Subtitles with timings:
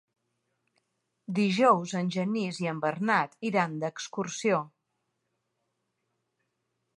[1.39, 4.63] Dijous en Genís i en Bernat iran d'excursió.